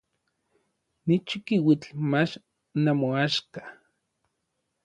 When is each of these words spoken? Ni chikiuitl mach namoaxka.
Ni 1.05 1.15
chikiuitl 1.27 1.89
mach 2.11 2.33
namoaxka. 2.83 3.61